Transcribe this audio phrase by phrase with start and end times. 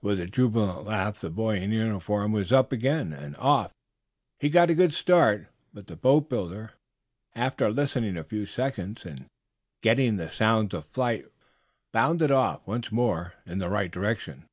[0.00, 3.72] With a jubilant laugh the boy in uniform was up again, and off.
[4.38, 6.70] He got a good start, but the boatbuilder,
[7.34, 9.26] after listening a few seconds, and
[9.82, 11.26] getting the sounds of flight,
[11.92, 14.46] bounded off, once more, in the right direction.